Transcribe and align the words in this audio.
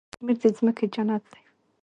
کشمیر 0.13 0.37
د 0.41 0.43
ځمکې 0.57 0.85
جنت 0.93 1.23
دی. 1.31 1.43